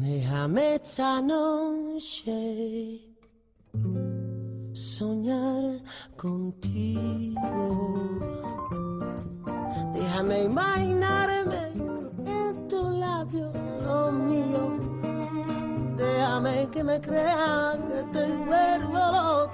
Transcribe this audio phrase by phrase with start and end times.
[0.00, 3.00] Déjame esta noche
[4.72, 5.82] soñar
[6.16, 7.38] contigo.
[9.92, 11.72] Déjame imaginarme
[12.26, 13.52] en tu labio,
[13.84, 14.78] lo mío.
[15.96, 19.45] Déjame que me crean que te vuelvo.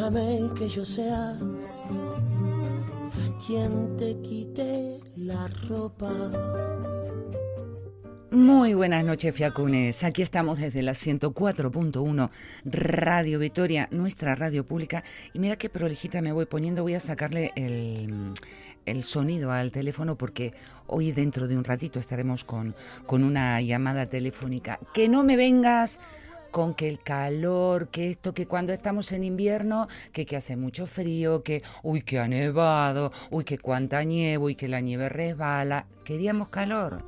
[0.00, 1.36] Déjame que yo sea
[3.46, 6.10] quien te quite la ropa.
[8.30, 10.02] Muy buenas noches, Fiacunes.
[10.02, 12.30] Aquí estamos desde la 104.1
[12.64, 15.04] Radio Victoria, nuestra radio pública.
[15.34, 16.82] Y mira qué prolijita me voy poniendo.
[16.82, 18.32] Voy a sacarle el,
[18.86, 20.54] el sonido al teléfono porque
[20.86, 22.74] hoy dentro de un ratito estaremos con,
[23.04, 24.80] con una llamada telefónica.
[24.94, 26.00] Que no me vengas
[26.50, 30.86] con que el calor, que esto, que cuando estamos en invierno, que, que hace mucho
[30.86, 35.86] frío, que uy, que ha nevado, uy, que cuánta nieve, uy, que la nieve resbala.
[36.04, 37.04] Queríamos calor.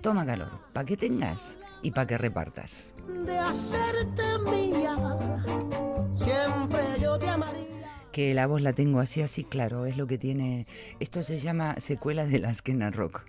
[0.00, 2.94] Toma calor, para que tengas y para que repartas.
[3.26, 4.96] De hacerte mía,
[6.14, 7.68] siempre yo te amaría.
[8.12, 10.66] Que la voz la tengo así, así, claro, es lo que tiene.
[11.00, 13.22] Esto se llama secuela de la Skena Rock.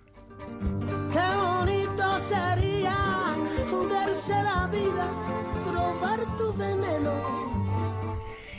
[1.12, 3.36] Qué bonito sería
[3.88, 5.06] verse la vida,
[6.00, 7.50] probar tu veneno.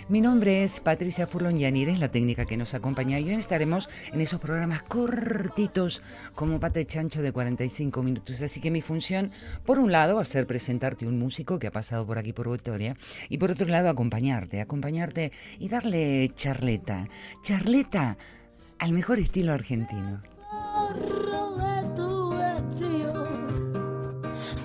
[0.09, 3.88] Mi nombre es Patricia Furlon Yanir, es la técnica que nos acompaña y hoy estaremos
[4.11, 6.02] en esos programas cortitos
[6.36, 8.42] como pate chancho de 45 minutos.
[8.42, 9.31] Así que mi función,
[9.66, 12.52] por un lado, va a ser presentarte un músico que ha pasado por aquí por
[12.52, 12.98] Victoria
[13.30, 17.08] y por otro lado, acompañarte, acompañarte y darle charleta.
[17.42, 18.17] Charleta
[18.80, 20.22] al mejor estilo argentino.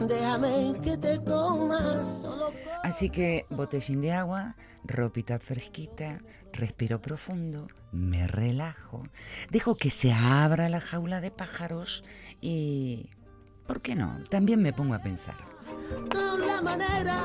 [0.01, 2.53] Déjame que te comas solo
[2.87, 6.20] Así que botellín de agua, ropita fresquita,
[6.53, 9.03] respiro profundo, me relajo,
[9.51, 12.05] dejo que se abra la jaula de pájaros
[12.41, 13.11] y,
[13.67, 14.20] ¿por qué no?
[14.31, 15.34] También me pongo a pensar.
[16.12, 17.19] con la manera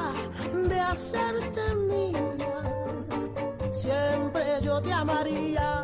[0.68, 2.34] de hacerte mía.
[3.72, 5.84] Siempre yo te amaría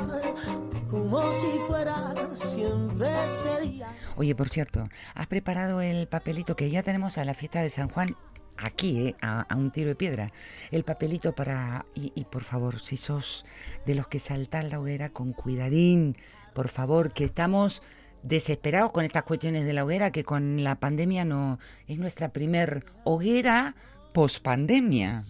[0.90, 3.88] como si fuera siempre ese día.
[4.16, 7.90] Oye, por cierto, ¿has preparado el papelito que ya tenemos a la fiesta de San
[7.90, 8.16] Juan?
[8.58, 9.16] Aquí, ¿eh?
[9.22, 10.32] a, un tiro de piedra.
[10.72, 11.86] El papelito para...
[11.94, 13.46] Y, por favor, si sos
[13.86, 16.18] de los que saltan la hoguera, con cuidadín,
[16.54, 17.84] por favor, que estamos
[18.24, 21.60] desesperados con estas cuestiones de la hoguera, que con la pandemia no...
[21.88, 23.76] Es nuestra primer hoguera
[24.14, 25.24] post-pandemia.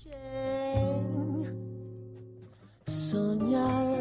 [2.85, 3.99] Soñar,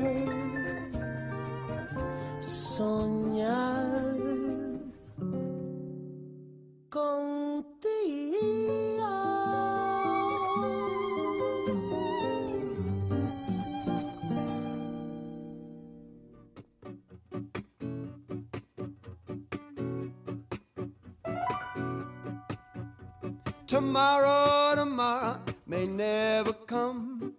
[2.39, 3.16] soñar
[23.67, 27.35] Tomorrow, tomorrow may never come.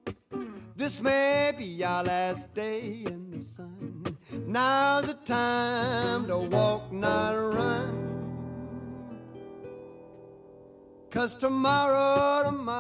[0.75, 4.03] This may be our last day in the sun.
[4.45, 8.07] Now's the time to walk, not run.
[11.09, 12.76] Cause tomorrow, tomorrow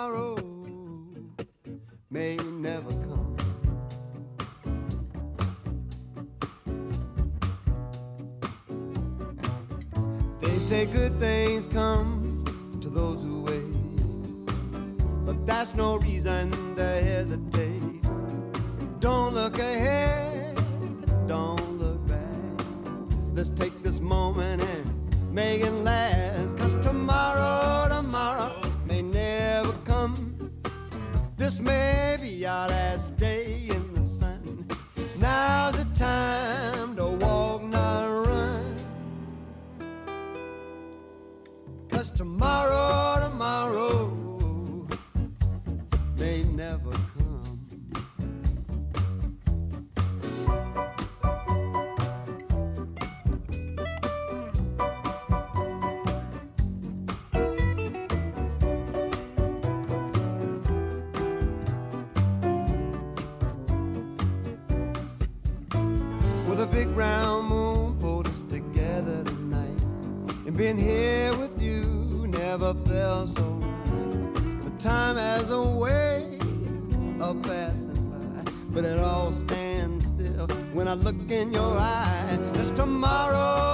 [66.97, 69.81] round moon pulled us together tonight.
[70.47, 74.63] And being here with you never felt so right.
[74.63, 76.39] But time has a way
[77.19, 78.51] of passing by.
[78.71, 82.39] But it all stands still when I look in your eyes.
[82.55, 83.66] Just tomorrow, tomorrow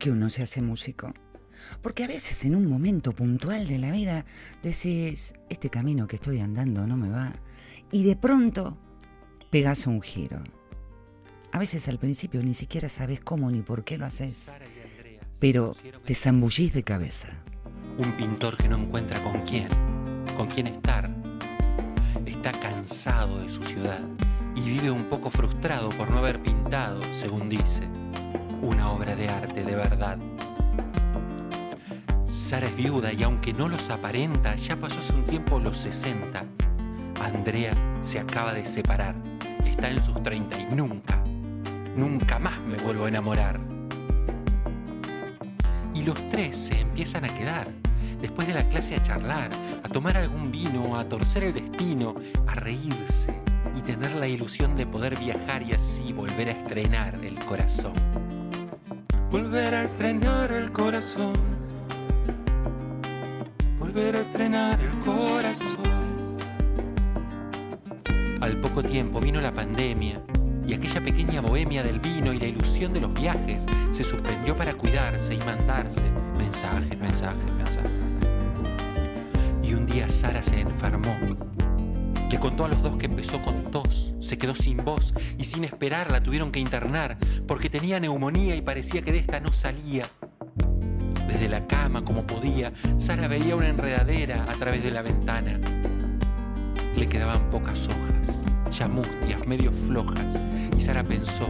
[0.00, 1.12] qué uno se hace músico?
[1.82, 4.24] Porque a veces en un momento puntual de la vida
[4.62, 7.34] decís, este camino que estoy andando no me va,
[7.92, 8.78] y de pronto
[9.50, 10.42] pegas un giro.
[11.52, 14.50] A veces al principio ni siquiera sabes cómo ni por qué lo haces,
[15.38, 17.28] pero te zambullís de cabeza.
[17.98, 19.68] Un pintor que no encuentra con quién,
[20.36, 21.10] con quién estar.
[22.24, 24.00] Está cansado de su ciudad
[24.56, 27.82] y vive un poco frustrado por no haber pintado, según dice,
[28.62, 30.18] una obra de arte de verdad.
[32.26, 36.44] Sara es viuda y aunque no los aparenta, ya pasó hace un tiempo los 60.
[37.22, 37.72] Andrea
[38.02, 39.14] se acaba de separar,
[39.64, 41.22] está en sus 30 y nunca,
[41.96, 43.60] nunca más me vuelvo a enamorar.
[45.94, 47.68] Y los tres se empiezan a quedar,
[48.20, 49.50] después de la clase a charlar,
[49.82, 52.14] a tomar algún vino, a torcer el destino,
[52.46, 53.34] a reírse
[53.76, 58.09] y tener la ilusión de poder viajar y así volver a estrenar el corazón.
[59.30, 61.34] Volver a estrenar el corazón.
[63.78, 65.78] Volver a estrenar el corazón.
[68.40, 70.20] Al poco tiempo vino la pandemia
[70.66, 74.74] y aquella pequeña bohemia del vino y la ilusión de los viajes se suspendió para
[74.74, 76.02] cuidarse y mandarse
[76.36, 77.90] mensajes, mensajes, mensajes.
[79.62, 81.16] Y un día Sara se enfermó.
[82.30, 85.64] Le contó a los dos que empezó con tos, se quedó sin voz y sin
[85.64, 87.18] esperar la tuvieron que internar
[87.48, 90.04] porque tenía neumonía y parecía que de esta no salía.
[91.26, 95.58] Desde la cama, como podía, Sara veía una enredadera a través de la ventana.
[96.96, 98.40] Le quedaban pocas hojas,
[98.70, 100.40] ya mustias, medio flojas,
[100.78, 101.46] y Sara pensó,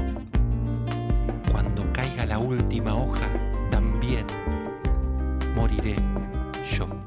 [1.52, 3.26] cuando caiga la última hoja,
[3.70, 4.26] también
[5.54, 5.96] moriré
[6.76, 6.99] yo.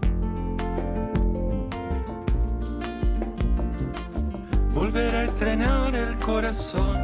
[4.83, 6.97] Volver a estrenar el corazón.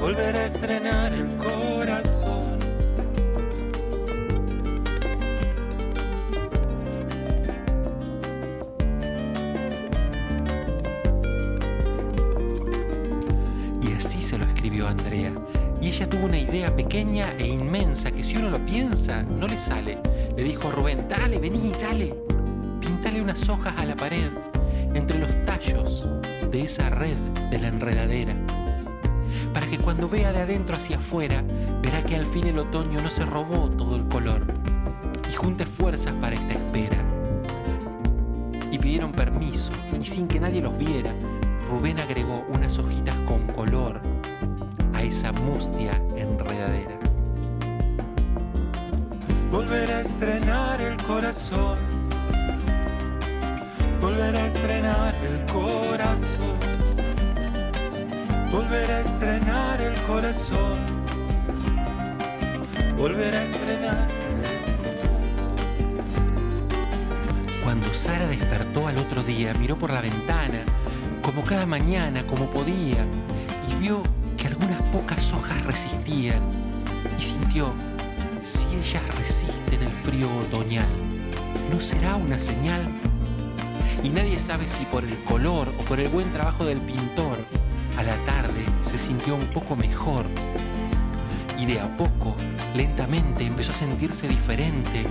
[0.00, 2.58] Volver a estrenar el corazón.
[13.82, 15.30] Y así se lo escribió Andrea.
[15.82, 19.58] Y ella tuvo una idea pequeña e inmensa que si uno lo piensa, no le
[19.58, 19.98] sale.
[20.38, 22.14] Le dijo a Rubén, dale, vení, dale.
[22.80, 24.30] Píntale unas hojas a la pared,
[24.94, 26.08] entre los tallos
[26.50, 27.16] de esa red
[27.50, 28.34] de la enredadera.
[29.52, 31.42] Para que cuando vea de adentro hacia afuera,
[31.82, 34.42] verá que al fin el otoño no se robó todo el color.
[35.30, 36.98] Y junte fuerzas para esta espera.
[38.70, 41.12] Y pidieron permiso, y sin que nadie los viera,
[41.68, 44.00] Rubén agregó unas hojitas con color
[44.92, 46.98] a esa mustia enredadera.
[49.50, 51.89] Volver a estrenar el corazón.
[54.10, 56.58] Volver a estrenar el corazón.
[58.50, 60.80] Volver a estrenar el corazón.
[62.98, 64.16] Volver a estrenar el.
[67.62, 70.64] Cuando Sara despertó al otro día, miró por la ventana,
[71.22, 73.06] como cada mañana, como podía,
[73.70, 74.02] y vio
[74.36, 76.42] que algunas pocas hojas resistían
[77.16, 77.72] y sintió,
[78.42, 80.88] si ellas resisten el frío otoñal,
[81.70, 82.92] ¿no será una señal?
[84.02, 87.38] Y nadie sabe si por el color o por el buen trabajo del pintor,
[87.96, 90.26] a la tarde se sintió un poco mejor.
[91.58, 92.34] Y de a poco,
[92.74, 95.04] lentamente, empezó a sentirse diferente.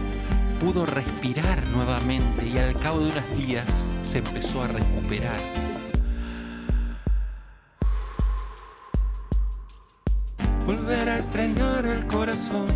[0.60, 5.40] Pudo respirar nuevamente y al cabo de unos días se empezó a recuperar.
[10.66, 12.68] Volver a estrenar el corazón.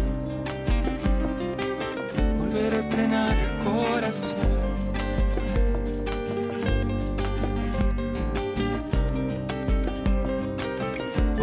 [2.39, 4.72] Volver a estrenar el corazón.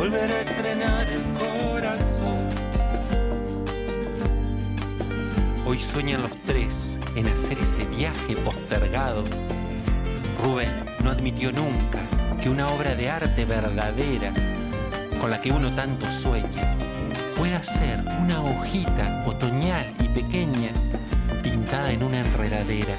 [0.00, 2.48] Volver a estrenar el corazón.
[5.66, 9.24] Hoy sueñan los tres en hacer ese viaje postergado.
[10.42, 10.70] Rubén
[11.04, 11.98] no admitió nunca
[12.40, 14.32] que una obra de arte verdadera
[15.20, 16.78] con la que uno tanto sueña
[17.36, 20.72] pueda ser una hojita otoñal y pequeña
[21.42, 22.96] pintada en una enredadera.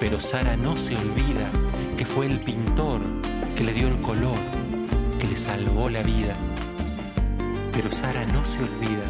[0.00, 1.50] Pero Sara no se olvida
[1.98, 3.02] que fue el pintor
[3.54, 4.38] que le dio el color,
[5.32, 6.36] le salvó la vida.
[7.72, 9.06] Pero Sara no se olvida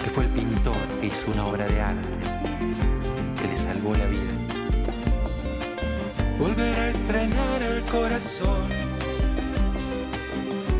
[0.00, 2.08] que fue el pintor que hizo una obra de arte,
[3.40, 4.32] que le salvó la vida.
[6.38, 8.68] Volver a estrenar el corazón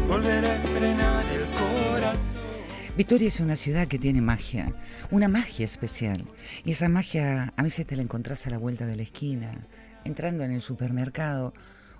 [0.06, 2.38] volver a estrenar el corazón.
[2.96, 4.72] Victoria es una ciudad que tiene magia,
[5.10, 6.26] una magia especial.
[6.64, 9.66] Y esa magia a veces te la encontrás a la vuelta de la esquina,
[10.04, 11.54] entrando en el supermercado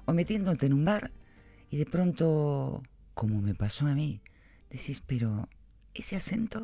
[0.04, 1.10] o metiéndote en un bar
[1.74, 4.20] y de pronto, como me pasó a mí,
[4.70, 5.48] decís, pero
[5.92, 6.62] ese acento,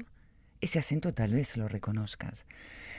[0.61, 2.47] ese acento tal vez lo reconozcas.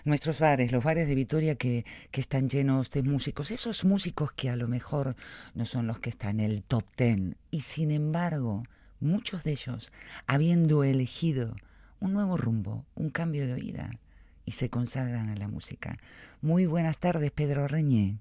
[0.04, 4.50] Nuestros bares, los bares de Vitoria que, que están llenos de músicos, esos músicos que
[4.50, 5.16] a lo mejor
[5.54, 8.64] no son los que están en el top ten, y sin embargo,
[9.00, 9.94] muchos de ellos,
[10.28, 11.56] habiendo elegido
[12.02, 14.00] un nuevo rumbo, un cambio de vida,
[14.44, 15.98] y se consagran a la música.
[16.42, 18.18] Muy buenas tardes, Pedro Reñé.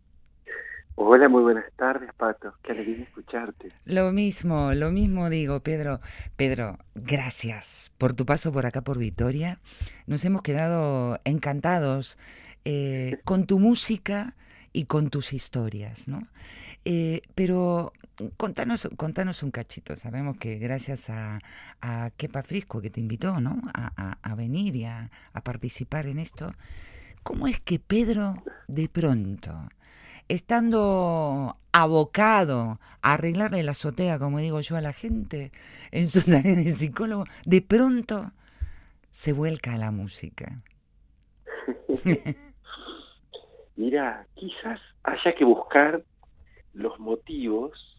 [0.94, 2.54] Hola, muy buenas tardes, Pato.
[2.62, 3.72] Qué alegría escucharte.
[3.84, 6.00] Lo mismo, lo mismo digo, Pedro.
[6.36, 9.58] Pedro, gracias por tu paso por acá por Vitoria.
[10.06, 12.18] Nos hemos quedado encantados
[12.64, 14.36] eh, con tu música
[14.72, 16.28] y con tus historias, ¿no?
[16.84, 17.92] Eh, pero
[18.36, 19.96] contanos, contanos un cachito.
[19.96, 21.40] Sabemos que gracias a,
[21.80, 23.60] a Kepa Frisco que te invitó, ¿no?
[23.74, 26.52] A, a, a venir y a, a participar en esto.
[27.22, 29.68] ¿Cómo es que Pedro de pronto
[30.30, 35.50] estando abocado a arreglarle la azotea, como digo yo a la gente,
[35.90, 38.30] en su tarea de psicólogo, de pronto
[39.10, 40.62] se vuelca a la música.
[43.76, 46.04] Mira, quizás haya que buscar
[46.74, 47.98] los motivos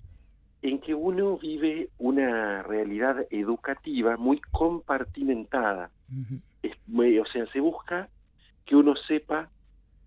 [0.62, 5.90] en que uno vive una realidad educativa muy compartimentada.
[6.10, 6.42] Uh -huh.
[6.64, 8.08] es, o sea, se busca
[8.66, 9.50] que uno sepa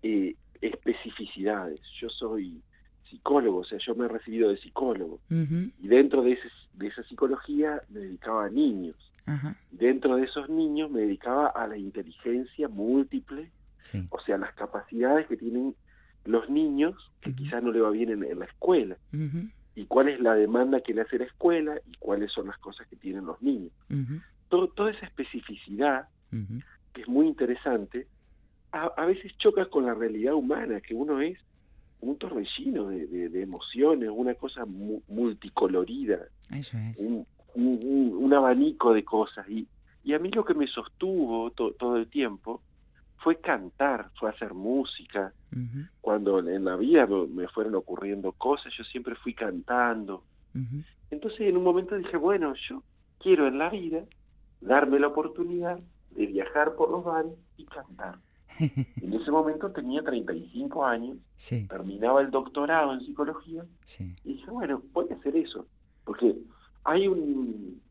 [0.01, 1.79] eh, especificidades.
[1.99, 2.61] Yo soy
[3.09, 5.19] psicólogo, o sea, yo me he recibido de psicólogo.
[5.29, 5.71] Uh -huh.
[5.79, 8.95] Y dentro de, ese, de, esa psicología me dedicaba a niños.
[9.27, 9.55] Uh -huh.
[9.71, 14.07] Dentro de esos niños me dedicaba a la inteligencia múltiple, sí.
[14.09, 15.75] o sea, las capacidades que tienen
[16.25, 17.37] los niños que uh -huh.
[17.37, 18.97] quizás no le va bien en, en la escuela.
[19.75, 22.87] Y cuál es la demanda que le hace la escuela y cuáles son las cosas
[22.87, 23.73] que tienen los niños.
[24.49, 26.07] Todo, toda esa especificidad,
[26.93, 28.07] que es muy interesante,
[28.75, 31.39] a, a, veces choca con la realidad humana, que uno es
[32.01, 36.19] un torbellino de, de, de emociones, una cosa mu multicolorida,
[36.51, 36.99] Eso es.
[36.99, 39.47] un, un, un, abanico de cosas.
[39.49, 39.67] Y,
[40.03, 42.61] y a mí lo que me sostuvo to, todo el tiempo
[43.17, 45.33] fue cantar, fue hacer música.
[45.51, 45.89] Uh -huh.
[46.01, 50.23] Cuando en la vida me fueron ocurriendo cosas, yo siempre fui cantando.
[50.53, 50.83] Uh -huh.
[51.11, 52.83] Entonces en un momento dije, bueno, yo
[53.19, 54.03] quiero en la vida
[54.59, 55.79] darme la oportunidad
[56.11, 58.19] de viajar por los bares y cantar.
[59.01, 61.67] en ese momento tenía 35 años, sí.
[61.67, 64.15] terminaba el doctorado en psicología sí.
[64.23, 65.67] y dije, bueno, voy a hacer eso,
[66.03, 66.35] porque
[66.83, 67.81] hay un...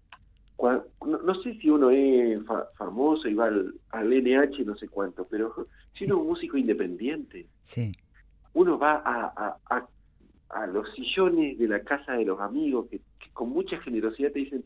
[0.56, 4.88] No, no sé si uno es fa famoso y va al, al, NH no sé
[4.88, 7.92] cuánto, pero si uno es un músico independiente, sí.
[8.54, 9.88] uno va a, a, a,
[10.50, 14.38] a, los sillones de la casa de los amigos que, que, con mucha generosidad te
[14.38, 14.64] dicen,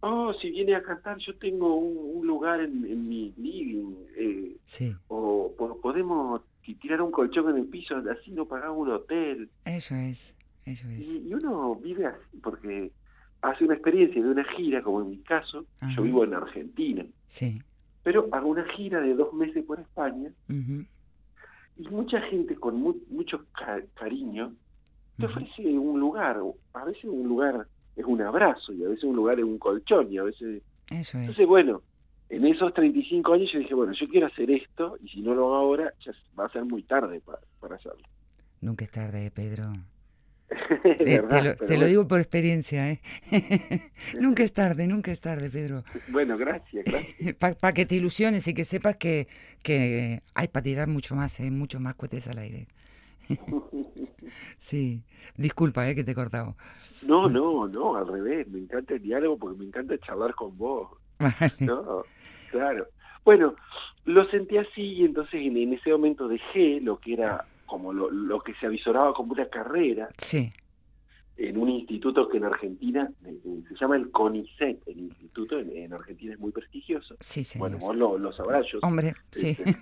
[0.00, 4.56] oh, si viene a cantar yo tengo un, un lugar en, en, mi living, eh,
[4.64, 4.94] sí.
[5.08, 6.42] o po podemos
[6.80, 9.48] tirar un colchón en el piso, así no pagamos un hotel.
[9.64, 10.34] Eso es,
[10.66, 11.08] eso es.
[11.08, 12.92] Y, y uno vive así porque
[13.40, 15.92] hace una experiencia de una gira, como en mi caso, Ajá.
[15.96, 17.62] yo vivo en Argentina, sí.
[18.02, 20.86] pero hago una gira de dos meses por España, uh -huh.
[21.78, 24.52] y mucha gente con mu mucho ca cariño
[25.16, 25.30] te uh -huh.
[25.30, 26.38] ofrece un lugar,
[26.74, 27.66] a veces un lugar
[27.98, 30.62] es un abrazo, y a veces un lugar es un colchón, y a veces...
[30.90, 31.22] Eso es.
[31.22, 31.82] Entonces, bueno,
[32.28, 35.46] en esos 35 años yo dije, bueno, yo quiero hacer esto, y si no lo
[35.46, 38.06] hago ahora, ya va a ser muy tarde para, para hacerlo.
[38.60, 39.72] Nunca es tarde, Pedro.
[40.84, 41.80] Eh, te, lo, te bueno.
[41.82, 43.00] lo, digo por experiencia, ¿eh?
[44.20, 45.84] nunca es tarde, nunca es tarde, Pedro.
[46.08, 47.34] Bueno, gracias, gracias.
[47.38, 49.28] Para pa que te ilusiones y que sepas que,
[49.62, 51.50] que hay para tirar mucho más, ¿eh?
[51.50, 52.66] muchos más cohetes al aire.
[54.58, 55.02] sí,
[55.36, 55.94] disculpa, ¿eh?
[55.94, 56.56] que te he cortado.
[57.06, 60.90] No, no, no, al revés, me encanta el diálogo porque me encanta charlar con vos.
[61.18, 61.52] Vale.
[61.60, 62.04] No,
[62.50, 62.86] claro.
[63.24, 63.54] Bueno,
[64.04, 68.10] lo sentí así y entonces en, en ese momento dejé lo que era como lo,
[68.10, 70.50] lo, que se avisoraba como una carrera sí.
[71.36, 76.32] en un instituto que en Argentina se llama el CONICET, el instituto en, en Argentina
[76.32, 77.16] es muy prestigioso.
[77.20, 77.58] Sí, sí.
[77.58, 78.64] Bueno, vos lo, lo sabrás.
[78.72, 79.54] Yo, Hombre, sí.
[79.54, 79.76] Se,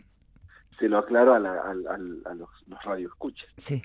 [0.79, 3.49] se lo aclaro a, la, a, a, a los, los radioescuchas.
[3.57, 3.83] Sí.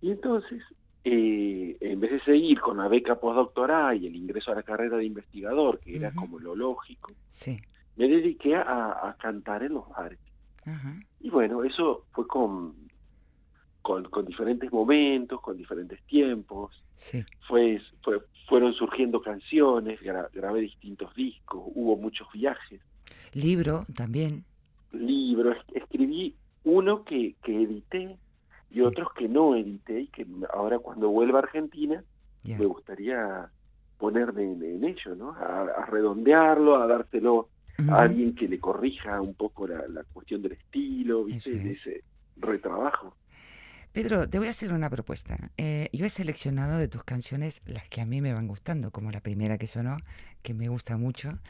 [0.00, 0.62] Y entonces,
[1.04, 4.96] eh, en vez de seguir con la beca postdoctoral y el ingreso a la carrera
[4.96, 6.16] de investigador, que era uh -huh.
[6.16, 7.60] como lo lógico, sí.
[7.96, 10.18] me dediqué a, cantar en los bares.
[10.66, 11.06] Uh -huh.
[11.20, 12.74] Y bueno, eso fue con,
[13.82, 16.82] con, con, diferentes momentos, con diferentes tiempos.
[16.94, 17.24] Sí.
[17.46, 22.80] Fue, fue, fueron surgiendo canciones, gra, grabé distintos discos, hubo muchos viajes.
[23.32, 24.44] Libro también.
[24.92, 28.18] Libro, escribí uno que, que edité
[28.70, 28.80] y sí.
[28.82, 32.02] otros que no edité y que ahora cuando vuelva a Argentina
[32.42, 32.58] yeah.
[32.58, 33.50] me gustaría
[33.98, 35.32] ponerme en, en ello, ¿no?
[35.32, 37.48] A, a redondearlo, a dárselo
[37.88, 41.56] a alguien que le corrija un poco la, la cuestión del estilo, ¿viste?
[41.56, 41.64] Es.
[41.64, 42.04] De ese
[42.36, 43.14] retrabajo.
[43.98, 45.50] Pedro, te voy a hacer una propuesta.
[45.56, 49.10] Eh, yo he seleccionado de tus canciones las que a mí me van gustando, como
[49.10, 49.96] la primera que sonó,
[50.42, 51.40] que me gusta mucho.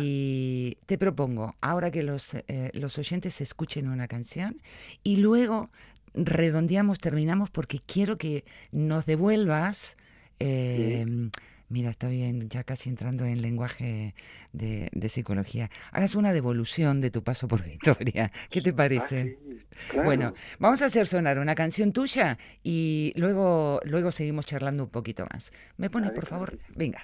[0.00, 4.62] Y te propongo, ahora que los, eh, los oyentes escuchen una canción,
[5.02, 5.68] y luego
[6.14, 9.98] redondeamos, terminamos, porque quiero que nos devuelvas...
[10.40, 11.04] Eh,
[11.70, 14.14] Mira, está bien, ya casi entrando en lenguaje
[14.52, 15.70] de, psicología.
[15.92, 18.32] Hagas una devolución de tu paso por Victoria.
[18.48, 19.38] ¿Qué te parece?
[19.94, 24.90] Ah, bueno, vamos a hacer sonar una canción tuya y luego, luego seguimos charlando un
[24.90, 25.52] poquito más.
[25.76, 26.58] ¿Me pones, por favor?
[26.74, 27.02] Venga.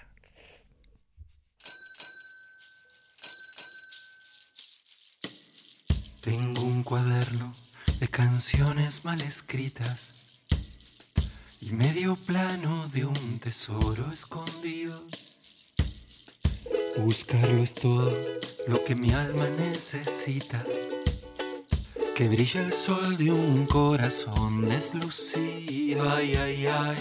[6.23, 7.55] Tengo un cuaderno
[8.01, 10.34] de canciones mal escritas
[11.67, 15.01] y medio plano de un tesoro escondido.
[16.99, 18.13] Buscarlo es todo
[18.67, 20.63] lo que mi alma necesita.
[22.15, 26.11] Que brilla el sol de un corazón deslucido.
[26.11, 26.97] Ay, ay, ay.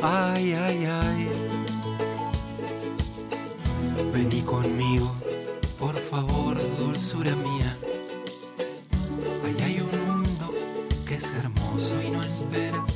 [0.00, 1.28] Ay, ay, ay.
[4.12, 5.12] Vení conmigo,
[5.78, 7.76] por favor, dulzura mía.
[9.44, 10.54] Allá hay un mundo
[11.06, 12.91] que es hermoso y no espera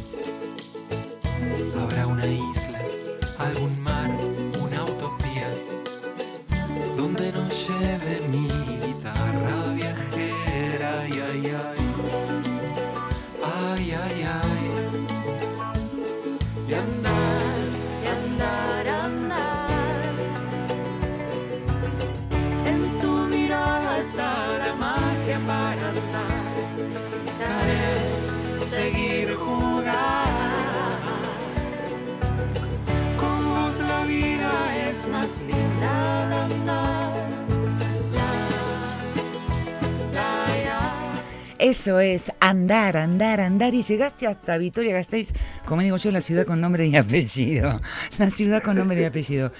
[41.66, 43.74] Eso es andar, andar, andar.
[43.74, 45.32] Y llegaste hasta Vitoria Gasteiz,
[45.64, 47.80] como digo yo, la ciudad con nombre y apellido.
[48.18, 49.50] La ciudad con nombre y apellido.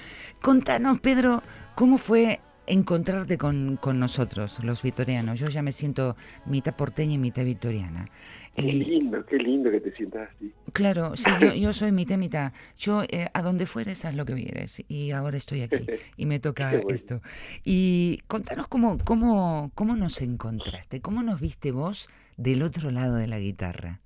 [0.41, 1.43] Contanos, Pedro,
[1.75, 5.39] ¿cómo fue encontrarte con, con nosotros, los vitorianos?
[5.39, 8.09] Yo ya me siento mitad porteña y mitad vitoriana.
[8.55, 10.53] Qué Eh, lindo, qué lindo que te sientas así.
[10.73, 12.51] Claro, sí, yo, yo soy mitad, mitad.
[12.77, 14.83] Yo, eh, a donde fueres, haz lo que vieres.
[14.87, 16.87] Y ahora estoy aquí y me toca bueno.
[16.87, 17.21] esto.
[17.63, 23.27] Y contanos cómo, cómo, cómo nos encontraste, cómo nos viste vos del otro lado de
[23.27, 24.01] la guitarra.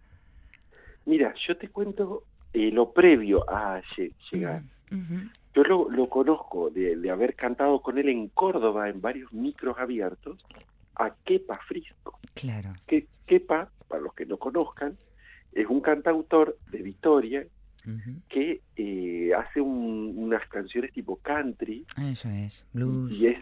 [1.05, 4.63] Mira, yo te cuento eh, lo previo a lle- llegar.
[4.91, 9.31] Ujú, Yo lo, lo conozco de, de haber cantado con él en Córdoba en varios
[9.33, 10.43] micros abiertos
[10.95, 12.19] a Kepa Frisco.
[12.33, 12.73] Claro.
[12.87, 14.97] Que, Kepa, para los que no conozcan,
[15.51, 17.45] es un cantautor de Vitoria
[18.29, 23.11] que eh, hace un- unas canciones tipo country Eso es, blues.
[23.19, 23.39] y, es,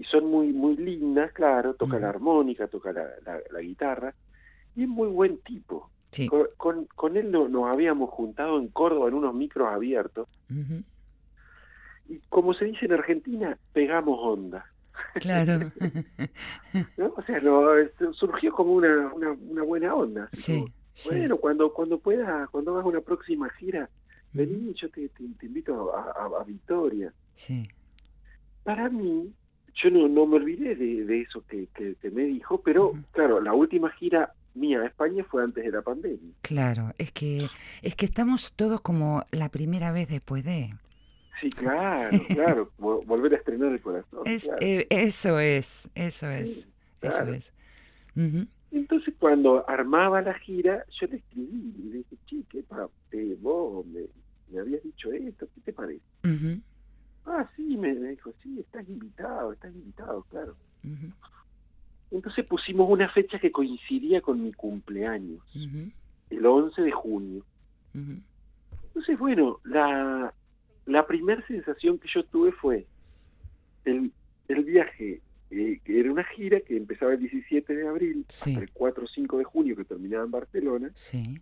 [0.00, 4.14] y son muy muy lindas, claro, toca la armónica, toca la, la- la guitarra
[4.76, 5.90] y es muy buen tipo.
[6.12, 6.28] Sí.
[6.28, 10.28] Con, con, con él no- nos habíamos juntado en Córdoba en unos micros abiertos.
[12.08, 14.66] Y como se dice en Argentina, pegamos onda.
[15.14, 15.72] Claro.
[16.96, 17.14] ¿no?
[17.16, 17.64] O sea, no,
[18.12, 20.28] surgió como una, una, una buena onda.
[20.32, 21.08] sí, como, sí.
[21.10, 23.88] Bueno, cuando cuando puedas, cuando hagas una próxima gira,
[24.34, 27.12] Ujú, vení, yo te, te, te invito a, a, a Victoria.
[27.34, 27.68] Sí.
[28.64, 29.32] Para mí,
[29.74, 33.40] yo no, no me olvidé de, de eso que, que, que me dijo, pero claro,
[33.40, 36.34] la última gira mía a España fue antes de la pandemia.
[36.42, 37.48] Claro, es que
[37.82, 40.74] es que estamos todos como la primera vez después de.
[41.42, 44.20] Sí, claro, claro, vo- volver a estrenar el corazón.
[44.24, 44.58] Es, claro.
[44.62, 47.52] eh, eso es, eso es, Sí, eso es.
[48.70, 53.36] Entonces, cuando armaba la gira, yo le escribí y le dije, che, ¿qué pa- eh,
[53.40, 54.02] vos me,
[54.50, 56.00] me habías dicho esto, ¿qué te parece?
[57.26, 60.56] Ah, sí, me, me dijo, sí, estás invitado, estás invitado, claro.
[62.10, 65.40] Entonces pusimos una fecha que coincidía con mi cumpleaños,
[66.30, 67.44] el 11 de junio.
[68.88, 70.32] Entonces, bueno, la,
[70.86, 72.86] la primera sensación que yo tuve fue
[73.84, 74.12] el,
[74.48, 78.50] el viaje, eh, que era una gira que empezaba el 17 de abril Sí.
[78.52, 81.38] hasta el 4 o 5 de junio, que terminaba en Barcelona, Sí.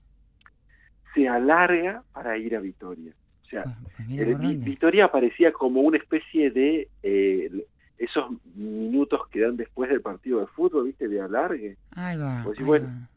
[1.14, 3.12] se alarga para ir a Vitoria.
[3.44, 4.64] O sea, Pues, pues el dónde.
[4.64, 7.66] Vitoria aparecía como una especie de eh,
[7.98, 11.08] esos minutos que dan después del partido de fútbol, ¿viste?
[11.08, 11.76] De alargue.
[11.92, 12.42] Ahí va.
[12.44, 12.86] Pues ahí bueno.
[12.86, 13.08] va.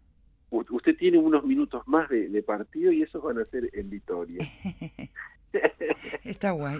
[0.70, 4.38] Usted tiene unos minutos más de, de partido y esos van a ser en Vitoria.
[6.24, 6.80] Está guay.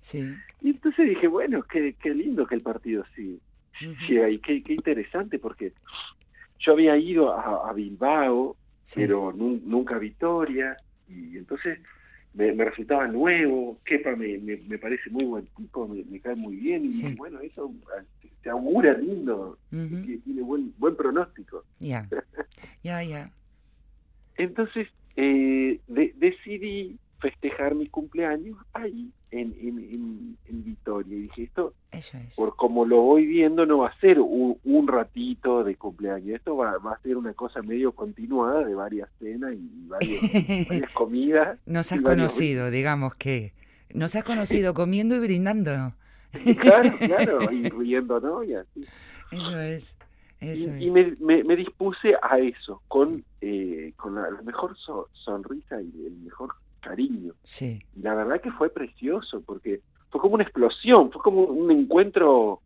[0.00, 0.34] Sí.
[0.60, 3.40] y entonces dije, bueno, qué, qué lindo que el partido sí,
[3.82, 3.94] Ujú.
[4.08, 5.72] llega y qué, qué interesante porque
[6.58, 9.00] yo había ido a, a Bilbao, Sí.
[9.00, 11.78] pero nun- nunca a Vitoria, y entonces
[12.34, 16.56] me, me resultaba nuevo, Kepa me, me, me parece muy buen tipo, me, cae muy
[16.56, 17.14] bien, y Sí.
[17.16, 18.02] bueno, eso ah,
[18.42, 21.64] se augura lindo, que tiene buen, buen pronóstico.
[21.78, 22.08] Ya.
[22.82, 23.30] Ya, ya.
[24.36, 31.16] Entonces eh, de- decidí festejar mi cumpleaños ahí en, en, en, en Vitoria.
[31.16, 32.34] Y dije, esto, Eso es.
[32.36, 36.36] por como lo voy viendo, no va a ser un, un ratito de cumpleaños.
[36.36, 41.58] Esto va, va a ser una cosa medio continuada de varias cenas y varias comidas.
[41.64, 43.52] Nos has varios conocido, digamos que.
[43.94, 45.92] Nos has conocido comiendo y brindando.
[46.60, 48.42] Claro, claro, y riendo, ¿no?
[48.42, 48.84] Y así.
[49.30, 49.96] Eso es.
[50.40, 54.76] Y, Eso y me, me, me dispuse a eso, con, eh, con la, la mejor
[54.76, 56.50] so- sonrisa y el mejor
[56.82, 57.34] cariño.
[57.44, 57.80] Sí.
[57.96, 62.60] Y la verdad que fue precioso, porque fue como una explosión, fue como un encuentro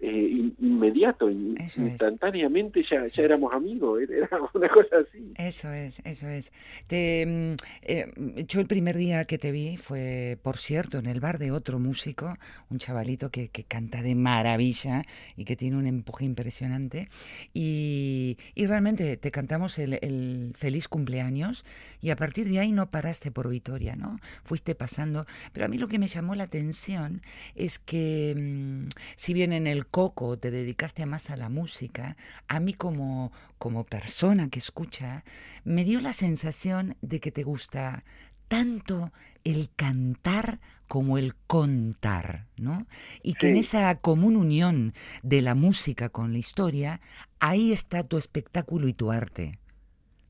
[0.00, 1.78] eh, in- inmediato, es.
[1.78, 5.36] instantáneamente ya, ya éramos amigos, era era una cosa así.
[5.36, 6.52] Eso es, eso es.
[6.88, 11.20] Te, mm, eh, yo el primer día que te vi fue, por cierto, en el
[11.20, 12.36] bar de otro músico,
[12.70, 15.04] un chavalito que, que canta de maravilla
[15.36, 17.08] y que tiene un empuje impresionante.
[17.54, 21.64] Y, y realmente te cantamos el, el feliz cumpleaños
[22.00, 24.18] y a partir de ahí no paraste por Vitoria, ¿no?
[24.42, 25.26] Fuiste pasando.
[25.52, 27.22] Pero a mí lo que me llamó la atención
[27.54, 32.16] es que, mm, si bien en el Coco te dedicaste más a la música,
[32.48, 35.24] a mí como, como persona que escucha,
[35.64, 38.04] me dio la sensación de que te gusta
[38.48, 39.12] tanto
[39.44, 42.86] el cantar como el contar, ¿no?
[43.22, 47.00] Y que en esa común unión de la música con la historia,
[47.40, 49.58] ahí está tu espectáculo y tu arte.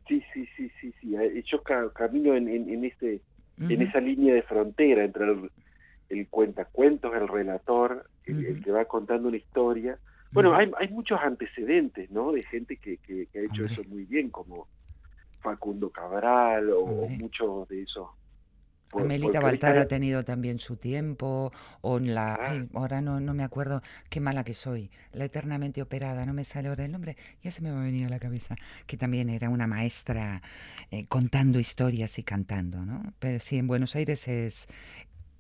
[0.09, 1.14] Sí, sí, sí, sí, sí.
[1.51, 3.23] Yo ca- camino en, en, en ese,
[3.68, 5.51] en esa línea de frontera entre el,
[6.09, 9.99] el cuentacuentos, el relator, el, que va contando una historia.
[10.31, 12.33] Bueno, hay, hay muchos antecedentes, ¿no?
[12.33, 13.73] De gente que, que, que ha hecho Hombre.
[13.73, 14.68] eso muy bien, como
[15.40, 18.09] Facundo Cabral o, muchos de esos.
[18.92, 19.40] Amelita.
[19.40, 22.35] Baltar ha tenido también su tiempo, o en la...
[22.35, 22.51] Ah.
[22.51, 26.44] Ay, ahora no, no me acuerdo qué mala que soy, la eternamente operada, no me
[26.44, 29.29] sale ahora el nombre, ya se me va a venir a la cabeza, que también
[29.29, 30.42] era una maestra
[30.90, 33.12] eh, contando historias y cantando, ¿no?
[33.18, 34.68] Pero sí, en Buenos Aires es...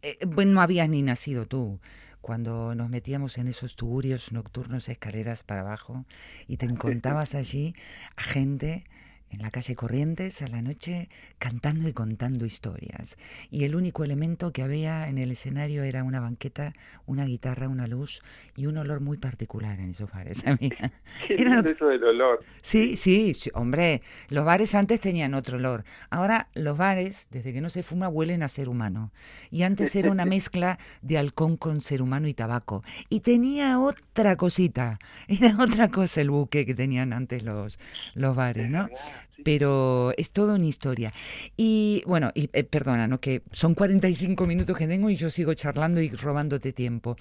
[0.02, 1.80] eh, bueno, no habías ni nacido tú.
[2.20, 6.04] Cuando nos metíamos en esos tugurios nocturnos, escaleras para abajo,
[6.46, 7.74] y te encontrabas allí
[8.16, 8.84] a gente
[9.30, 13.16] en la calle Corrientes a la noche cantando y contando historias.
[13.50, 16.74] Y el único elemento que había en el escenario era una banqueta,
[17.06, 18.22] una guitarra, una luz
[18.56, 20.42] y un olor muy particular en esos bares.
[20.46, 20.92] amiga.
[21.26, 22.44] Qué Era- eso del olor.
[22.62, 25.84] Sí, sí, sí, hombre, los bares antes tenían otro olor.
[26.10, 29.12] Ahora los bares, desde que no se fuma, huelen a ser humano.
[29.50, 32.82] Y antes era una mezcla de halcón con ser humano y tabaco.
[33.08, 37.78] Y tenía otra cosita, era otra cosa el buque que tenían antes los,
[38.14, 38.88] los bares, ¿no?
[39.36, 39.42] Sí.
[39.42, 41.12] Pero es toda una historia.
[41.56, 43.20] Y bueno, y, eh, perdona, ¿no?
[43.20, 47.16] que son 45 minutos que tengo y yo sigo charlando y robándote tiempo.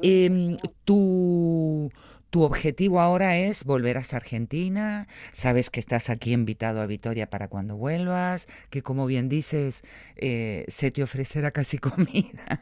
[0.00, 1.90] Em, tu,
[2.30, 5.06] tu objetivo ahora es volver a Argentina.
[5.32, 9.82] Sabes que estás aquí invitado a Vitoria para cuando vuelvas, que como bien dices,
[10.16, 12.60] eh, se te ofrecerá casi comida.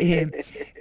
[0.00, 0.30] Eh,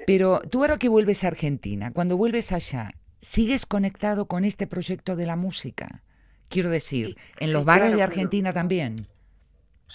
[0.05, 5.15] pero tú ahora que vuelves a Argentina, cuando vuelves allá, ¿sigues conectado con este proyecto
[5.15, 6.03] de la música?
[6.49, 8.11] Quiero decir, en los sí, bares claro, de claro.
[8.11, 9.07] Argentina también.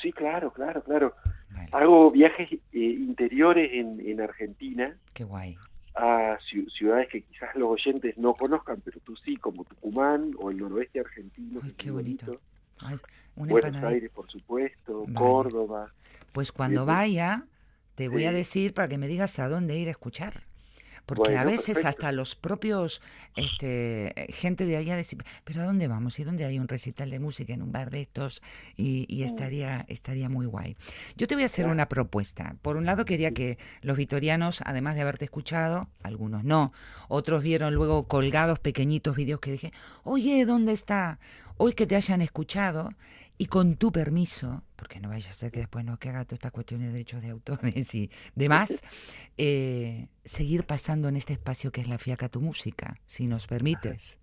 [0.00, 1.14] Sí, claro, claro, claro.
[1.50, 5.62] Vale, Hago viajes eh, interiores en, en Argentina qué guay.
[5.94, 10.50] a ciu- ciudades que quizás los oyentes no conozcan, pero tú sí, como Tucumán o
[10.50, 11.60] el noroeste argentino.
[11.62, 12.40] Ay, qué bonito.
[12.78, 12.98] Ay,
[13.36, 13.88] una Buenos empanadita.
[13.88, 15.14] Aires, por supuesto, Vale.
[15.14, 15.92] Córdoba.
[16.32, 16.86] Pues cuando sí.
[16.86, 17.46] vaya,
[17.94, 20.44] te voy a decir para que me digas a dónde ir a escuchar.
[21.04, 21.88] Porque a veces perfecto.
[21.88, 23.02] hasta los propios,
[23.36, 26.18] este, eh, gente de allá decir, pero ¿a dónde vamos?
[26.18, 28.40] ¿Y dónde hay un recital de música en un bar de estos?
[28.76, 30.76] Y, y estaría, estaría muy guay.
[31.16, 31.72] Yo te voy a hacer Claro.
[31.74, 32.56] una propuesta.
[32.62, 36.72] Por un lado quería que los vitorianos, además de haberte escuchado, algunos no,
[37.08, 39.72] otros vieron luego colgados pequeñitos vídeos que dije,
[40.04, 41.18] oye, ¿dónde está?
[41.58, 42.90] Hoy que te hayan escuchado
[43.38, 46.38] y con tu permiso, porque no vaya a ser que después no que haga todas
[46.38, 48.82] estas cuestiones de derechos de autores y demás,
[49.36, 54.18] eh, seguir pasando en este espacio que es la Fiaca Tu Música, si nos permites.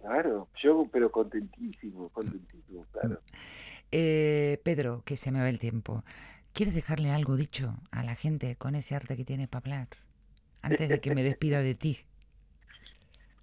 [0.00, 3.20] Claro, yo, pero contentísimo, contentísimo, claro.
[3.92, 6.04] Eh, Pedro, que se me va el tiempo,
[6.52, 9.88] ¿quieres dejarle algo dicho a la gente con ese arte que tienes para hablar?
[10.62, 11.98] Antes de que me despida de ti.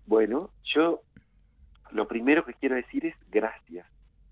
[0.07, 1.01] Bueno, yo
[1.91, 3.85] lo primero que quiero decir es gracias,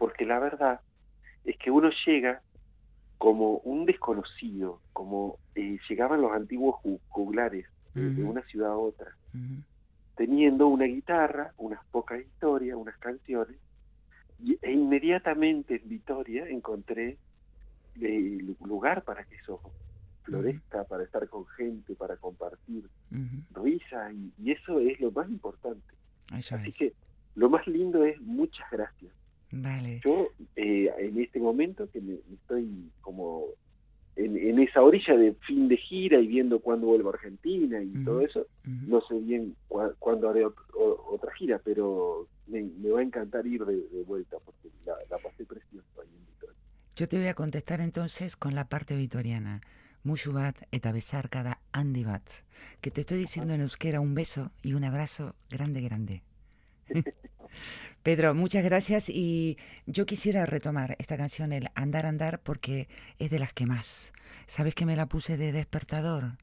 [0.06, 0.82] porque la verdad
[1.46, 2.44] es que uno llega
[3.18, 7.65] como un desconocido, como eh, llegaban los antiguos ju- juglares
[7.96, 9.18] de, una ciudad a otra,
[10.15, 13.58] teniendo una guitarra, unas pocas historias, unas canciones,
[14.38, 17.18] y- e inmediatamente en Vitoria encontré
[18.00, 19.60] eh, lu- lugar para que eso
[20.22, 22.88] florezca, para estar con gente, para compartir
[23.56, 25.96] risa, y, y eso es lo más importante.
[26.32, 26.78] Eso Así es.
[26.78, 26.94] que
[27.34, 29.12] lo más lindo es muchas gracias.
[29.58, 30.02] Vale.
[30.04, 33.46] Yo eh, en este momento que me, estoy como
[34.18, 38.22] en, esa orilla de fin de gira y viendo cuándo vuelvo a Argentina y todo
[38.22, 44.04] eso, no sé bien cuándo haré otra gira, pero me, va a encantar ir de,
[44.06, 46.56] vuelta porque la, pasé preciosa ahí en Vitoria.
[46.96, 49.62] Yo te voy a contestar entonces con la parte vitoriana.
[50.04, 52.24] Mushu bat eta besarkada handi bat.
[52.80, 56.24] Que te estoy diciendo en euskera un beso y un abrazo grande, grande.
[58.04, 62.88] Pedro, muchas gracias y yo quisiera retomar esta canción, el Andar Andar, porque
[63.18, 64.13] es de las que más.
[64.46, 66.34] ¿Sabes que me la puse de despertador?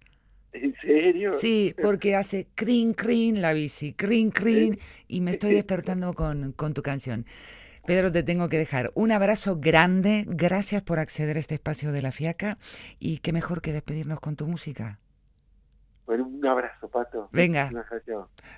[0.53, 1.33] ¿En serio?
[1.35, 6.75] Sí, porque hace crin, crin la bici, crin, crin, y me estoy despertando con, con
[6.75, 7.27] tu canción.
[7.87, 8.93] Pedro, te tengo que dejar.
[8.95, 12.59] Un abrazo grande, gracias por acceder a este espacio de la fiaca
[12.99, 14.99] y qué mejor que despedirnos con tu música.
[16.07, 17.29] Bueno, un abrazo, Pato.
[17.33, 17.71] Venga.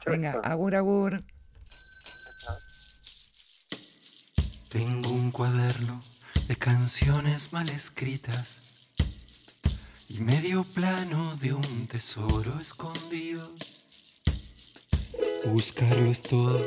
[0.06, 1.22] Venga, agur, agur.
[4.74, 6.00] Tengo un cuaderno
[6.48, 8.74] de canciones mal escritas
[10.08, 13.52] y medio plano de un tesoro escondido.
[15.44, 16.60] Buscarlo es todo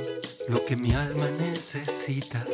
[0.47, 2.45] lo que mi alma necesita.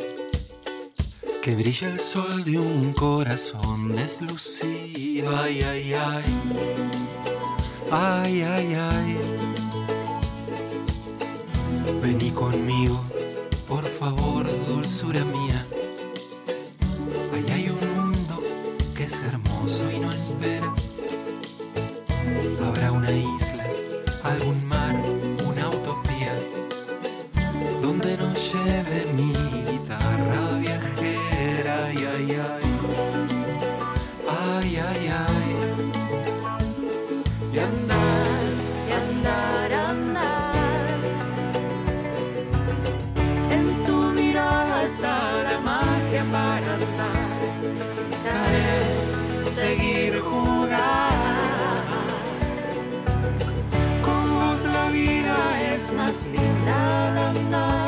[1.43, 5.37] Que brilla el sol de un corazón deslucido.
[5.37, 6.23] Ay, ay, ay.
[7.91, 9.17] Ay, ay, ay.
[12.01, 13.05] Vení conmigo
[14.03, 15.65] favor, dulzura mía.
[17.33, 18.43] Allá hay un mundo
[18.93, 20.69] que es hermoso y no espera.
[22.67, 23.65] Habrá una isla,
[24.23, 24.93] algún mar,
[49.53, 51.13] seguir jugar.
[54.03, 57.82] Con vos la vida es más linda al andar.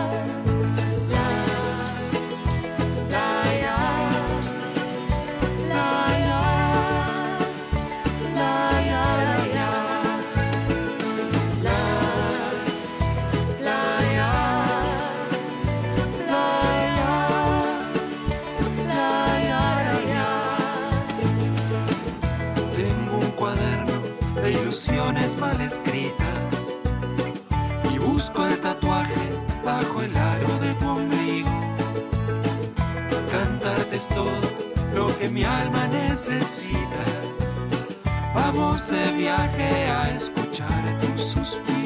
[35.25, 37.03] Que mi alma necesita.
[38.33, 41.84] Vamos de viaje a escuchar tus suspiros.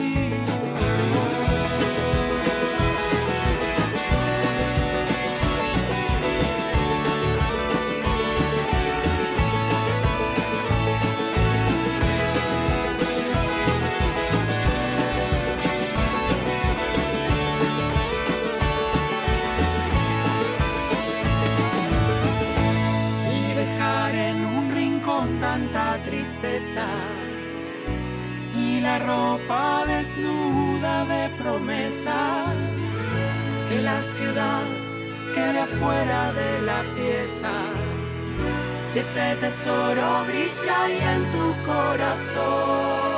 [28.56, 32.48] Y la ropa desnuda de promesas
[33.68, 34.64] que la ciudad
[35.34, 37.52] quede afuera de la pieza.
[38.88, 43.09] Si ese tesoro brilla ahí en tu corazón.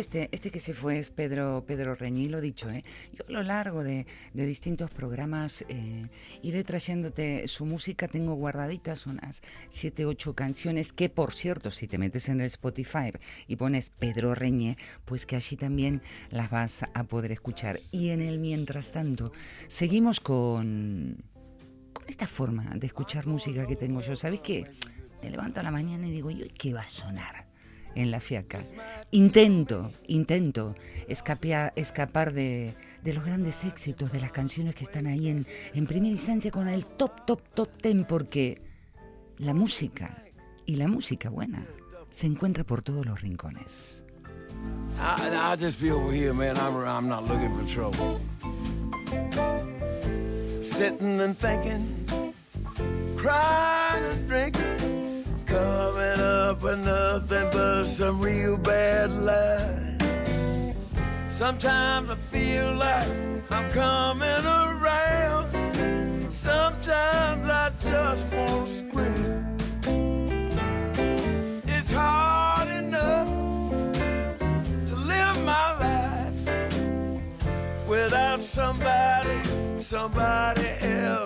[0.00, 2.84] Este, este que se fue es Pedro, Pedro Reñí, lo dicho, ¿eh?
[3.12, 6.08] Yo a lo largo de, de distintos programas eh,
[6.42, 11.98] iré trayéndote su música, tengo guardaditas unas 7, 8 canciones que, por cierto, si te
[11.98, 13.12] metes en el Spotify
[13.46, 17.78] y pones Pedro Reñé, pues que allí también las vas a poder escuchar.
[17.92, 19.32] Y en el mientras tanto,
[19.68, 21.22] seguimos con,
[21.92, 24.16] con esta forma de escuchar música que tengo yo.
[24.16, 24.70] ¿Sabes qué?
[25.22, 27.49] Me levanto a la mañana y digo, ¿y qué va a sonar?
[27.94, 28.60] En la fiaca.
[29.10, 30.74] Intento, intento
[31.08, 32.74] escapar de,
[33.04, 36.84] los grandes éxitos, de las canciones que están ahí en, en primera instancia con el
[36.84, 38.60] top, top, top ten, porque
[39.38, 40.24] la música,
[40.66, 41.66] y la música buena,
[42.10, 44.04] se encuentra por todos los rincones.
[45.58, 46.56] Just be over here, man.
[46.56, 48.20] I'm not looking for trouble.
[50.62, 51.84] Sitting and thinking,
[53.16, 54.69] crying and drinking,
[55.50, 59.98] coming up with nothing but some real bad lies.
[61.28, 63.08] Sometimes I feel like
[63.50, 65.50] I'm coming around.
[66.32, 69.56] Sometimes I just want to scream.
[71.66, 73.28] It's hard enough
[74.88, 76.38] to live my life
[77.88, 79.40] without somebody,
[79.80, 81.19] somebody else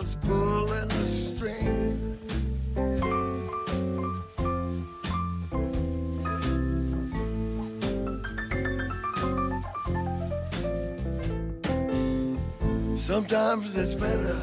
[13.05, 14.41] Sometimes it's better,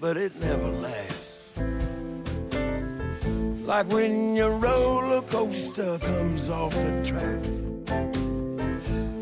[0.00, 1.52] but it never lasts.
[3.64, 7.40] Like when your roller coaster comes off the track.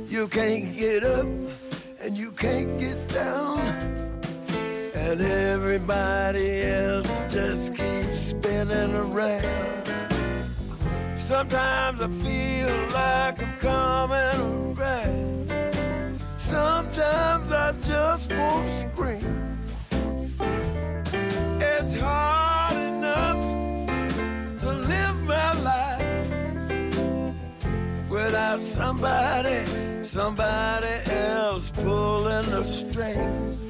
[0.08, 1.26] You can't get up
[2.00, 3.60] and you can't get down.
[4.94, 9.84] And everybody else just keeps spinning around.
[11.18, 15.17] Sometimes I feel like I'm coming around.
[16.48, 19.58] Sometimes I just want to scream.
[21.60, 23.40] It's hard enough
[24.60, 27.34] to live my life
[28.08, 29.66] without somebody,
[30.02, 33.67] somebody else pulling the strings.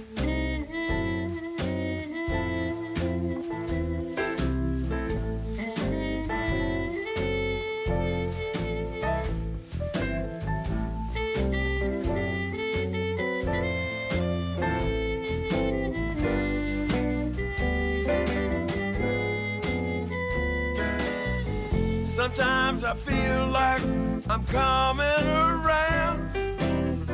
[22.78, 23.82] Sometimes I feel like
[24.30, 26.30] I'm coming around.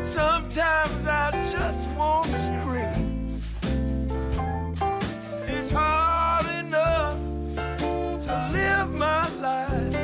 [0.04, 3.40] Sometimes I just won't scream.
[5.46, 7.16] It's hard enough
[7.56, 9.96] to live my life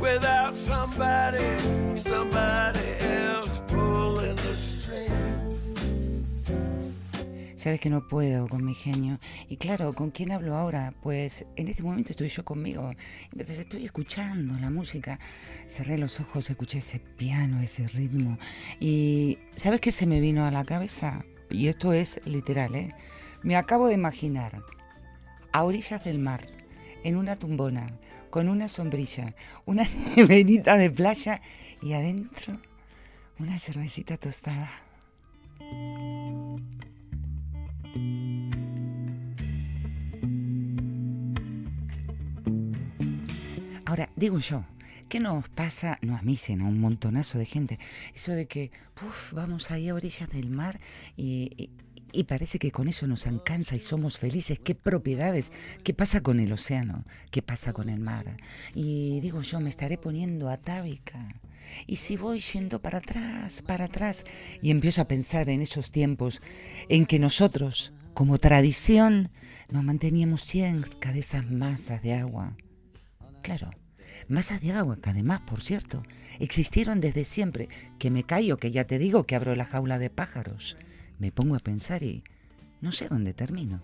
[0.00, 1.46] without somebody,
[1.94, 5.62] somebody else pulling the strings.
[7.54, 9.20] Sabes que no puedo con mi genio.
[9.48, 10.92] Y claro, ¿con quién hablo ahora?
[11.02, 12.92] Pues en este momento estoy yo conmigo.
[13.30, 15.18] Entonces estoy escuchando la música.
[15.66, 18.38] Cerré los ojos, escuché ese piano, ese ritmo.
[18.80, 21.24] Y ¿sabes qué se me vino a la cabeza?
[21.50, 22.94] Y esto es literal, ¿eh?
[23.42, 24.62] Me acabo de imaginar
[25.52, 26.40] a orillas del mar,
[27.04, 27.98] en una tumbona,
[28.30, 29.34] con una sombrilla,
[29.64, 29.84] una
[30.16, 31.40] neverita de playa
[31.80, 32.58] y adentro
[33.38, 34.70] una cervecita tostada.
[43.96, 44.62] Ahora, digo yo,
[45.08, 45.98] ¿qué nos pasa?
[46.02, 47.78] No a mí, sino a un montonazo de gente.
[48.14, 50.78] Eso de que, puf, vamos ahí a orillas del mar
[51.16, 51.70] y, y-
[52.12, 54.58] y parece que con eso nos alcanza y somos felices.
[54.58, 55.50] ¿Qué propiedades?
[55.82, 57.06] ¿Qué pasa con el océano?
[57.30, 58.36] ¿Qué pasa con el mar?
[58.74, 61.34] Y digo yo, me estaré poniendo atávica.
[61.86, 64.24] Y si voy yendo para atrás, para atrás,
[64.60, 66.42] y empiezo a pensar en esos tiempos
[66.90, 69.30] en que nosotros, como tradición,
[69.70, 72.54] nos manteníamos cerca de esas masas de agua.
[73.42, 73.70] Claro,
[74.28, 76.02] masas de agua que además, por cierto,
[76.38, 77.68] existieron desde siempre.
[77.98, 80.76] Que me callo, que ya te digo que abro la jaula de pájaros.
[81.18, 82.24] Me pongo a pensar y
[82.80, 83.82] no sé dónde termino.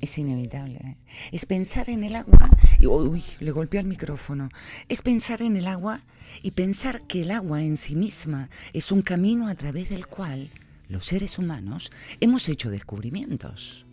[0.00, 0.78] Es inevitable.
[0.84, 0.96] ¿eh?
[1.32, 2.48] Es pensar en el agua.
[2.78, 4.50] Y, uy, le golpeé al micrófono.
[4.88, 6.02] Es pensar en el agua
[6.42, 10.48] y pensar que el agua en sí misma es un camino a través del cual
[10.88, 11.90] los seres humanos
[12.20, 13.84] hemos hecho descubrimientos.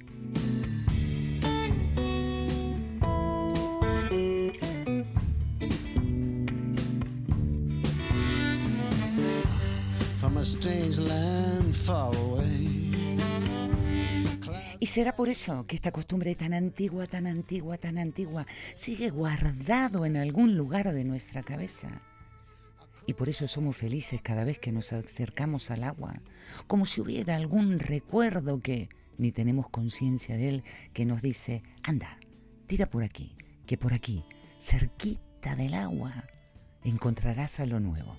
[10.19, 12.50] From a strange land far away.
[14.81, 20.07] Y será por eso que esta costumbre tan antigua, tan antigua, tan antigua, sigue guardado
[20.07, 22.01] en algún lugar de nuestra cabeza.
[23.05, 26.19] Y por eso somos felices cada vez que nos acercamos al agua,
[26.65, 30.63] como si hubiera algún recuerdo que ni tenemos conciencia de él
[30.93, 32.17] que nos dice, anda,
[32.65, 33.35] tira por aquí,
[33.67, 34.25] que por aquí,
[34.59, 36.25] cerquita del agua,
[36.83, 38.17] encontrarás a lo nuevo.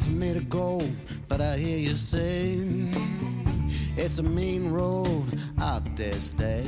[0.00, 0.80] Time for me to go,
[1.28, 2.58] but I hear you say
[3.96, 5.26] it's a mean road
[5.60, 6.64] out there stay.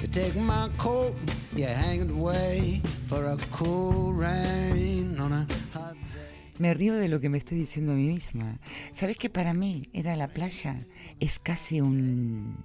[0.00, 1.14] You take my coat,
[1.54, 6.58] you hang it away for a cool rain on a hot day.
[6.58, 8.58] Me río de lo que me estoy diciendo a mí misma.
[8.92, 10.86] ¿Sabes que para mí ir a la playa
[11.18, 12.56] es casi un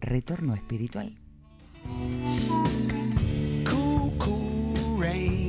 [0.00, 1.16] retorno espiritual?
[3.64, 5.47] Cool, cool rain.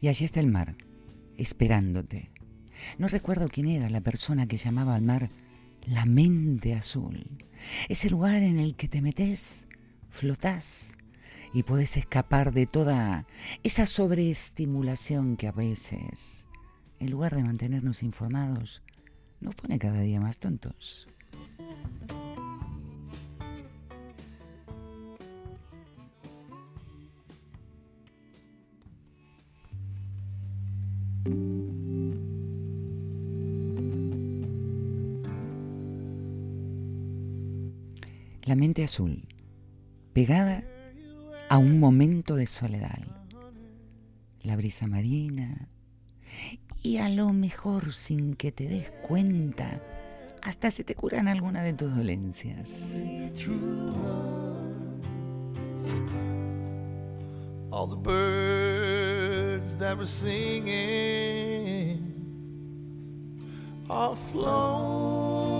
[0.00, 0.76] Y allí está el mar,
[1.36, 2.30] esperándote.
[2.98, 5.30] No recuerdo quién era la persona que llamaba al mar
[5.86, 7.44] la mente azul.
[7.88, 9.68] Ese lugar en el que te metes,
[10.10, 10.96] flotás
[11.52, 13.26] y puedes escapar de toda
[13.62, 16.46] esa sobreestimulación que a veces,
[16.98, 18.82] en lugar de mantenernos informados,
[19.40, 21.08] nos pone cada día más tontos.
[38.46, 39.26] La mente azul,
[40.12, 40.62] pegada
[41.48, 43.02] a un momento de soledad.
[44.42, 45.68] La brisa marina
[46.80, 49.82] y a lo mejor sin que te des cuenta,
[50.42, 52.92] hasta se te curan alguna de tus dolencias.
[57.72, 60.76] All the birds that were singing
[63.90, 65.55] are flown,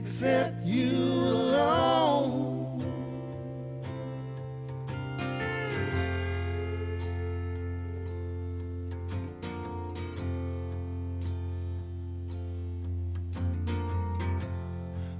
[0.00, 2.80] except you alone.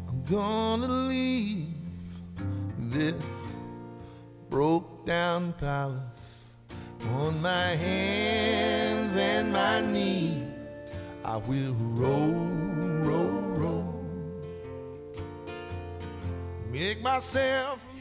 [0.09, 1.67] I'm gonna leave
[2.79, 3.15] this
[4.49, 6.45] broke down palace
[7.19, 10.43] on my hands and my knees.
[11.23, 12.33] I will roll,
[12.79, 12.90] roll,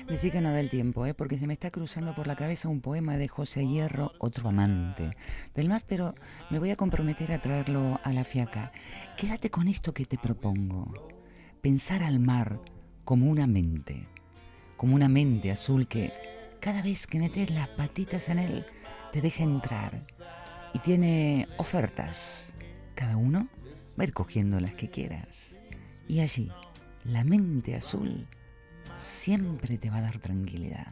[0.07, 1.13] Decí que no da el tiempo, ¿eh?
[1.13, 5.17] porque se me está cruzando por la cabeza un poema de José Hierro, otro amante
[5.53, 6.15] del mar, pero
[6.49, 8.71] me voy a comprometer a traerlo a la fiaca.
[9.17, 11.09] Quédate con esto que te propongo.
[11.61, 12.61] Pensar al mar
[13.03, 14.07] como una mente,
[14.77, 16.13] como una mente azul que
[16.61, 18.65] cada vez que metes las patitas en él
[19.11, 20.01] te deja entrar
[20.73, 22.53] y tiene ofertas.
[22.95, 23.49] Cada uno
[23.99, 25.57] va a ir cogiendo las que quieras.
[26.07, 26.49] Y allí,
[27.03, 28.25] la mente azul
[28.95, 30.87] siempre te va a dar tranquilidad.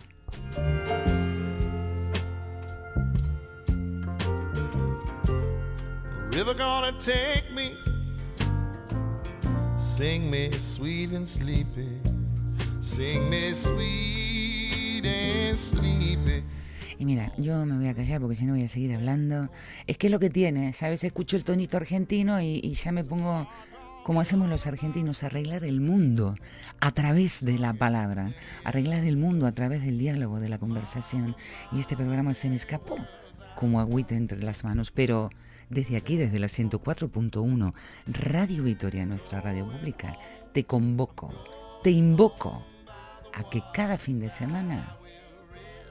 [6.31, 7.73] River gonna take me.
[9.75, 11.99] Sing me sweet and sleepy.
[12.79, 16.43] Sing me sweet and sleepy.
[16.99, 19.49] Y mira, yo me voy a callar porque si no voy a seguir hablando.
[19.87, 21.03] Es que es lo que tiene, ¿sabes?
[21.03, 23.47] Escucho el tonito argentino y, y ya me pongo,
[24.07, 26.35] como hacemos los argentinos, arreglar el mundo
[26.79, 28.33] a través de la palabra,
[28.63, 31.35] arreglar el mundo a través del diálogo, de la conversación.
[31.73, 32.95] Y este programa se me escapó
[33.57, 35.29] como agüita entre las manos, pero
[35.69, 37.73] desde aquí, desde la 104.1,
[38.05, 40.17] Radio Vitoria, nuestra radio pública,
[40.53, 41.33] te convoco,
[41.83, 42.65] te invoco
[43.33, 44.97] a que cada fin de semana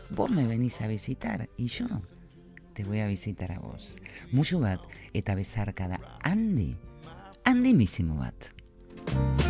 [0.08, 1.86] vos me venís a visitar y yo
[2.72, 4.00] te voy a visitar a vos.
[4.32, 4.80] Mucho bat
[5.12, 6.78] eta bezarkada handi,
[7.46, 9.45] handimizimo bat.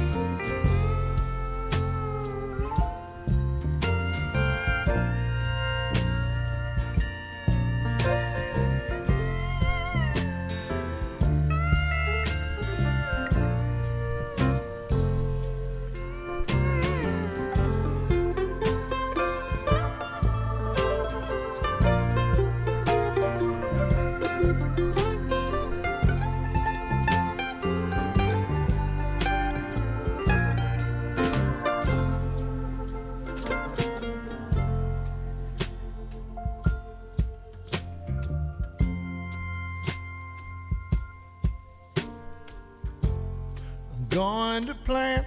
[44.64, 45.26] To plant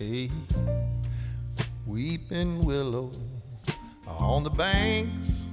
[0.00, 0.30] a
[1.86, 3.10] weeping willow
[4.06, 5.46] on the banks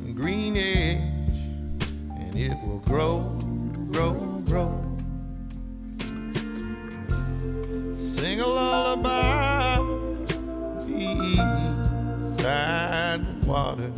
[0.00, 1.38] and green edge,
[2.18, 3.20] and it will grow,
[3.92, 4.12] grow,
[4.46, 4.72] grow.
[7.96, 9.78] Sing a lullaby
[12.48, 13.92] the water.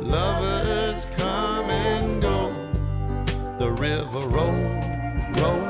[0.00, 2.54] Lovers come and go.
[3.58, 4.52] The river roll,
[5.40, 5.69] roll, roll.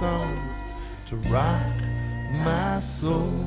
[0.00, 0.58] Songs
[1.04, 1.60] to rock
[2.42, 3.39] my soul.